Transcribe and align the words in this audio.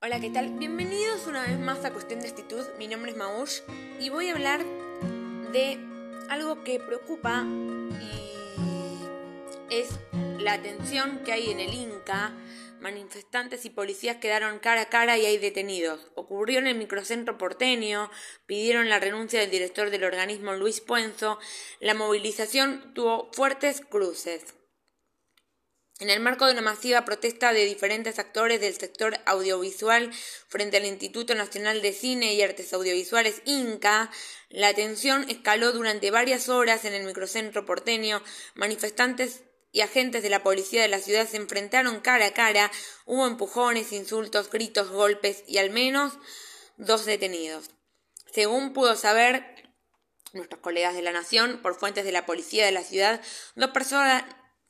Hola, 0.00 0.20
¿qué 0.20 0.30
tal? 0.30 0.50
Bienvenidos 0.50 1.26
una 1.26 1.42
vez 1.42 1.58
más 1.58 1.84
a 1.84 1.92
Cuestión 1.92 2.20
de 2.20 2.28
Actitud. 2.28 2.64
Mi 2.78 2.86
nombre 2.86 3.10
es 3.10 3.16
Maush 3.16 3.62
y 3.98 4.10
voy 4.10 4.28
a 4.28 4.32
hablar 4.32 4.64
de 5.50 5.76
algo 6.28 6.62
que 6.62 6.78
preocupa 6.78 7.44
y 8.00 9.74
es 9.74 9.88
la 10.38 10.62
tensión 10.62 11.24
que 11.24 11.32
hay 11.32 11.50
en 11.50 11.58
el 11.58 11.74
Inca. 11.74 12.32
Manifestantes 12.80 13.64
y 13.64 13.70
policías 13.70 14.18
quedaron 14.18 14.60
cara 14.60 14.82
a 14.82 14.88
cara 14.88 15.18
y 15.18 15.26
hay 15.26 15.36
detenidos. 15.36 16.12
Ocurrió 16.14 16.60
en 16.60 16.68
el 16.68 16.78
microcentro 16.78 17.36
porteño, 17.36 18.08
pidieron 18.46 18.88
la 18.88 19.00
renuncia 19.00 19.40
del 19.40 19.50
director 19.50 19.90
del 19.90 20.04
organismo 20.04 20.52
Luis 20.52 20.80
Puenzo. 20.80 21.40
La 21.80 21.94
movilización 21.94 22.94
tuvo 22.94 23.32
fuertes 23.32 23.80
cruces. 23.80 24.57
En 26.00 26.10
el 26.10 26.20
marco 26.20 26.46
de 26.46 26.52
una 26.52 26.62
masiva 26.62 27.04
protesta 27.04 27.52
de 27.52 27.64
diferentes 27.64 28.20
actores 28.20 28.60
del 28.60 28.72
sector 28.74 29.18
audiovisual 29.26 30.12
frente 30.46 30.76
al 30.76 30.84
Instituto 30.84 31.34
Nacional 31.34 31.82
de 31.82 31.92
Cine 31.92 32.34
y 32.34 32.42
Artes 32.42 32.72
Audiovisuales 32.72 33.42
INCA, 33.46 34.08
la 34.48 34.72
tensión 34.74 35.28
escaló 35.28 35.72
durante 35.72 36.12
varias 36.12 36.48
horas 36.48 36.84
en 36.84 36.94
el 36.94 37.04
microcentro 37.04 37.66
porteño. 37.66 38.22
Manifestantes 38.54 39.42
y 39.72 39.80
agentes 39.80 40.22
de 40.22 40.30
la 40.30 40.44
policía 40.44 40.82
de 40.82 40.88
la 40.88 41.00
ciudad 41.00 41.26
se 41.26 41.36
enfrentaron 41.36 41.98
cara 41.98 42.26
a 42.26 42.32
cara. 42.32 42.70
Hubo 43.04 43.26
empujones, 43.26 43.92
insultos, 43.92 44.50
gritos, 44.50 44.90
golpes 44.90 45.42
y 45.48 45.58
al 45.58 45.70
menos 45.70 46.12
dos 46.76 47.06
detenidos. 47.06 47.70
Según 48.32 48.72
pudo 48.72 48.94
saber 48.94 49.74
nuestros 50.32 50.60
colegas 50.60 50.94
de 50.94 51.02
la 51.02 51.10
Nación, 51.10 51.60
por 51.60 51.74
fuentes 51.74 52.04
de 52.04 52.12
la 52.12 52.24
policía 52.24 52.66
de 52.66 52.72
la 52.72 52.84
ciudad, 52.84 53.20
dos 53.56 53.70
personas 53.70 54.22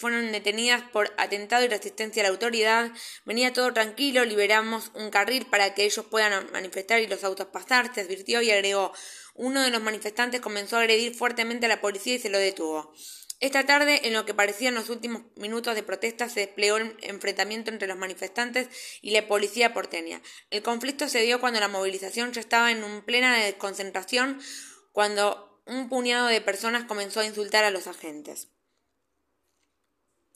fueron 0.00 0.32
detenidas 0.32 0.82
por 0.90 1.12
atentado 1.18 1.62
y 1.62 1.68
resistencia 1.68 2.22
a 2.22 2.24
la 2.24 2.30
autoridad. 2.30 2.90
Venía 3.26 3.52
todo 3.52 3.72
tranquilo, 3.74 4.24
liberamos 4.24 4.90
un 4.94 5.10
carril 5.10 5.44
para 5.44 5.74
que 5.74 5.84
ellos 5.84 6.06
puedan 6.10 6.50
manifestar 6.52 7.00
y 7.00 7.06
los 7.06 7.22
autos 7.22 7.48
pasar, 7.48 7.94
se 7.94 8.00
advirtió 8.00 8.40
y 8.40 8.50
agregó. 8.50 8.92
Uno 9.34 9.62
de 9.62 9.70
los 9.70 9.82
manifestantes 9.82 10.40
comenzó 10.40 10.76
a 10.76 10.80
agredir 10.80 11.14
fuertemente 11.14 11.66
a 11.66 11.68
la 11.68 11.82
policía 11.82 12.14
y 12.14 12.18
se 12.18 12.30
lo 12.30 12.38
detuvo. 12.38 12.94
Esta 13.40 13.64
tarde, 13.64 14.06
en 14.06 14.14
lo 14.14 14.24
que 14.24 14.34
parecían 14.34 14.74
los 14.74 14.90
últimos 14.90 15.22
minutos 15.36 15.74
de 15.74 15.82
protesta, 15.82 16.28
se 16.28 16.40
desplegó 16.40 16.78
el 16.78 16.96
enfrentamiento 17.02 17.70
entre 17.70 17.88
los 17.88 17.96
manifestantes 17.96 18.68
y 19.02 19.10
la 19.12 19.28
policía 19.28 19.74
porteña. 19.74 20.22
El 20.50 20.62
conflicto 20.62 21.08
se 21.08 21.22
dio 21.22 21.40
cuando 21.40 21.60
la 21.60 21.68
movilización 21.68 22.32
ya 22.32 22.40
estaba 22.40 22.70
en 22.70 23.02
plena 23.02 23.36
desconcentración, 23.36 24.40
cuando 24.92 25.62
un 25.66 25.88
puñado 25.88 26.26
de 26.26 26.40
personas 26.40 26.84
comenzó 26.84 27.20
a 27.20 27.26
insultar 27.26 27.64
a 27.64 27.70
los 27.70 27.86
agentes. 27.86 28.48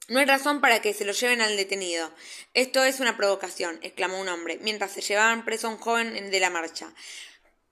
No 0.09 0.19
hay 0.19 0.27
razón 0.27 0.61
para 0.61 0.83
que 0.83 0.93
se 0.93 1.07
lo 1.07 1.13
lleven 1.13 1.41
al 1.41 1.57
detenido. 1.57 2.13
Esto 2.53 2.85
es 2.85 3.01
una 3.01 3.17
provocación, 3.17 3.79
exclamó 3.83 4.21
un 4.21 4.29
hombre, 4.29 4.59
mientras 4.61 4.93
se 4.93 5.01
llevaban 5.01 5.45
preso 5.45 5.67
a 5.67 5.71
un 5.71 5.79
joven 5.79 6.31
de 6.31 6.41
la 6.41 6.51
marcha. 6.51 6.93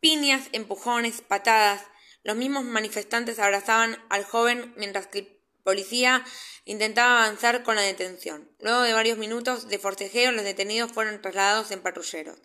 Piñas, 0.00 0.48
empujones, 0.52 1.20
patadas. 1.20 1.82
Los 2.22 2.36
mismos 2.36 2.64
manifestantes 2.64 3.38
abrazaban 3.38 4.02
al 4.08 4.24
joven 4.24 4.72
mientras 4.76 5.08
que 5.08 5.18
el 5.18 5.42
policía 5.62 6.24
intentaba 6.64 7.24
avanzar 7.24 7.62
con 7.62 7.76
la 7.76 7.82
detención. 7.82 8.50
Luego 8.60 8.82
de 8.82 8.94
varios 8.94 9.18
minutos 9.18 9.68
de 9.68 9.78
forcejeo, 9.78 10.32
los 10.32 10.44
detenidos 10.44 10.92
fueron 10.92 11.20
trasladados 11.20 11.70
en 11.70 11.82
patrulleros. 11.82 12.38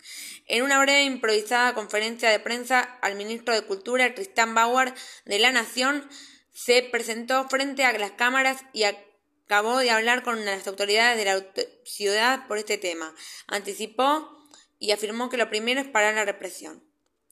En 0.48 0.64
una 0.64 0.80
breve 0.80 1.04
improvisada 1.04 1.74
conferencia 1.74 2.30
de 2.30 2.40
prensa 2.40 2.82
al 3.02 3.16
ministro 3.16 3.54
de 3.54 3.64
Cultura, 3.64 4.14
Tristan 4.14 4.54
Bauer, 4.54 4.94
de 5.26 5.40
la 5.40 5.52
Nación, 5.52 6.08
se 6.54 6.84
presentó 6.84 7.48
frente 7.50 7.86
a 7.86 7.98
las 7.98 8.12
cámaras 8.12 8.64
y 8.74 8.84
a 8.84 9.07
acabó 9.48 9.78
de 9.78 9.92
hablar 9.92 10.24
con 10.24 10.44
las 10.44 10.68
autoridades 10.68 11.18
de 11.18 11.24
la 11.24 11.42
ciudad 11.86 12.48
por 12.48 12.58
este 12.58 12.78
tema. 12.78 13.16
Anticipó 13.48 14.46
y 14.78 14.92
afirmó 14.92 15.30
que 15.30 15.38
lo 15.38 15.50
primero 15.50 15.80
es 15.80 15.88
parar 15.88 16.16
la 16.16 16.26
represión. 16.26 16.84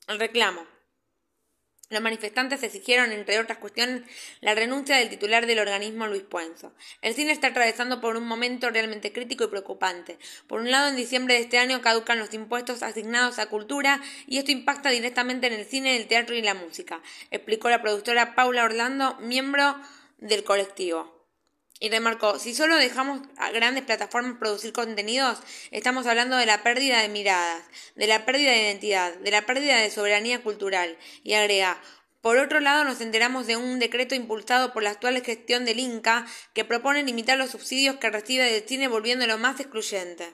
El 0.07 0.19
reclamo. 0.19 0.65
Los 1.89 2.01
manifestantes 2.01 2.63
exigieron, 2.63 3.11
entre 3.11 3.37
otras 3.37 3.57
cuestiones, 3.57 4.03
la 4.39 4.55
renuncia 4.55 4.95
del 4.95 5.09
titular 5.09 5.45
del 5.45 5.59
organismo 5.59 6.07
Luis 6.07 6.23
Puenzo. 6.23 6.73
El 7.01 7.13
cine 7.15 7.33
está 7.33 7.47
atravesando 7.47 7.99
por 7.99 8.15
un 8.15 8.25
momento 8.25 8.69
realmente 8.69 9.11
crítico 9.11 9.43
y 9.43 9.49
preocupante. 9.49 10.17
Por 10.47 10.61
un 10.61 10.71
lado, 10.71 10.87
en 10.87 10.95
diciembre 10.95 11.35
de 11.35 11.41
este 11.41 11.59
año 11.59 11.81
caducan 11.81 12.17
los 12.17 12.33
impuestos 12.33 12.81
asignados 12.81 13.39
a 13.39 13.49
cultura 13.49 14.01
y 14.25 14.37
esto 14.37 14.51
impacta 14.51 14.89
directamente 14.89 15.47
en 15.47 15.53
el 15.53 15.65
cine, 15.65 15.97
el 15.97 16.07
teatro 16.07 16.33
y 16.33 16.41
la 16.41 16.53
música, 16.53 17.01
explicó 17.29 17.69
la 17.69 17.81
productora 17.81 18.35
Paula 18.35 18.63
Orlando, 18.63 19.17
miembro 19.19 19.75
del 20.17 20.45
colectivo. 20.45 21.14
Y 21.79 21.89
remarcó, 21.89 22.39
si 22.39 22.55
solo 22.55 22.77
dejamos 22.77 23.21
a 23.37 23.51
grandes 23.51 23.83
plataformas 23.83 24.37
producir 24.39 24.71
contenidos, 24.71 25.39
estamos 25.71 26.07
hablando 26.07 26.37
de 26.37 26.45
la 26.45 26.63
pérdida 26.63 27.01
de 27.01 27.09
miradas, 27.09 27.63
de 27.95 28.07
la 28.07 28.25
pérdida 28.25 28.51
de 28.51 28.61
identidad, 28.61 29.13
de 29.15 29.31
la 29.31 29.45
pérdida 29.45 29.77
de 29.77 29.91
soberanía 29.91 30.41
cultural. 30.41 30.97
Y 31.23 31.33
agrega, 31.33 31.81
por 32.21 32.37
otro 32.37 32.59
lado, 32.59 32.85
nos 32.85 33.01
enteramos 33.01 33.45
de 33.45 33.57
un 33.57 33.77
decreto 33.77 34.15
impulsado 34.15 34.73
por 34.73 34.83
la 34.83 34.91
actual 34.91 35.21
gestión 35.21 35.65
del 35.65 35.79
Inca 35.79 36.25
que 36.53 36.65
propone 36.65 37.03
limitar 37.03 37.37
los 37.37 37.51
subsidios 37.51 37.97
que 37.97 38.09
recibe 38.09 38.51
del 38.51 38.67
cine 38.67 38.87
volviéndolo 38.87 39.37
más 39.37 39.59
excluyente. 39.59 40.33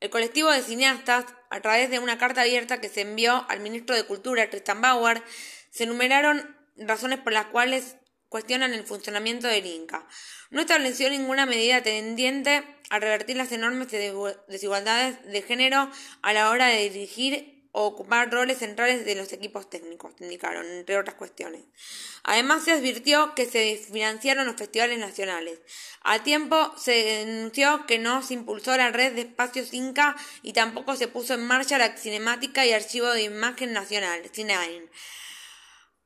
El 0.00 0.08
colectivo 0.08 0.50
de 0.50 0.62
cineastas, 0.62 1.26
a 1.50 1.60
través 1.60 1.90
de 1.90 1.98
una 1.98 2.16
carta 2.16 2.40
abierta 2.40 2.80
que 2.80 2.88
se 2.88 3.02
envió 3.02 3.44
al 3.50 3.60
ministro 3.60 3.94
de 3.94 4.04
Cultura, 4.04 4.48
Tristan 4.48 4.80
Bauer, 4.80 5.22
se 5.70 5.84
enumeraron 5.84 6.56
razones 6.76 7.18
por 7.18 7.34
las 7.34 7.46
cuales 7.46 7.96
cuestionan 8.30 8.72
el 8.72 8.84
funcionamiento 8.84 9.48
del 9.48 9.66
Inca. 9.66 10.06
No 10.48 10.62
estableció 10.62 11.10
ninguna 11.10 11.44
medida 11.44 11.82
tendiente 11.82 12.64
a 12.88 12.98
revertir 12.98 13.36
las 13.36 13.52
enormes 13.52 13.88
desigualdades 13.90 15.22
de 15.26 15.42
género 15.42 15.90
a 16.22 16.32
la 16.32 16.48
hora 16.48 16.68
de 16.68 16.88
dirigir 16.88 17.60
o 17.72 17.84
ocupar 17.84 18.32
roles 18.32 18.58
centrales 18.58 19.04
de 19.04 19.14
los 19.14 19.32
equipos 19.32 19.68
técnicos, 19.68 20.14
indicaron, 20.20 20.66
entre 20.66 20.98
otras 20.98 21.16
cuestiones. 21.16 21.62
Además, 22.22 22.64
se 22.64 22.72
advirtió 22.72 23.34
que 23.34 23.46
se 23.46 23.76
financiaron 23.76 24.46
los 24.46 24.56
festivales 24.56 24.98
nacionales. 24.98 25.60
A 26.02 26.22
tiempo 26.22 26.72
se 26.76 26.92
denunció 27.24 27.86
que 27.86 27.98
no 27.98 28.22
se 28.22 28.34
impulsó 28.34 28.76
la 28.76 28.90
red 28.90 29.12
de 29.12 29.22
espacios 29.22 29.72
Inca 29.72 30.16
y 30.42 30.52
tampoco 30.52 30.96
se 30.96 31.08
puso 31.08 31.34
en 31.34 31.46
marcha 31.46 31.78
la 31.78 31.96
cinemática 31.96 32.66
y 32.66 32.72
archivo 32.72 33.08
de 33.08 33.22
imagen 33.22 33.72
nacional, 33.72 34.22
CINAIN, 34.32 34.90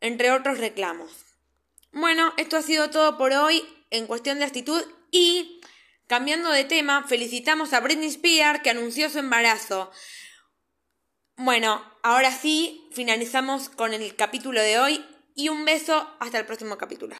entre 0.01 0.33
otros 0.33 0.59
reclamos. 0.59 1.24
Bueno, 1.95 2.35
esto 2.39 2.57
ha 2.57 2.63
sido 2.63 2.91
todo 2.91 3.17
por 3.17 3.33
hoy 3.33 3.65
en 3.91 4.09
cuestión 4.09 4.41
de 4.41 4.45
actitud 4.45 4.83
y 5.13 5.61
cambiando 6.09 6.51
de 6.51 6.65
tema, 6.65 7.05
felicitamos 7.07 7.73
a 7.73 7.79
Britney 7.79 8.09
Spears 8.09 8.63
que 8.63 8.71
anunció 8.71 9.09
su 9.09 9.21
embarazo. 9.21 9.93
Bueno, 11.37 11.85
ahora 12.03 12.33
sí, 12.33 12.89
finalizamos 12.93 13.69
con 13.69 13.95
el 13.95 14.17
capítulo 14.17 14.61
de 14.61 14.81
hoy 14.81 15.05
y 15.37 15.51
un 15.51 15.65
beso 15.65 16.11
hasta 16.19 16.41
el 16.41 16.47
próximo 16.47 16.77
capítulo. 16.79 17.17